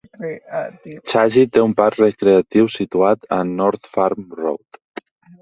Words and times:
Chazy 1.11 1.43
té 1.57 1.63
un 1.65 1.75
parc 1.81 1.99
recreatiu 2.05 2.71
situat 2.77 3.29
a 3.39 3.41
North 3.53 3.87
Farm 3.93 4.27
Road. 4.43 4.83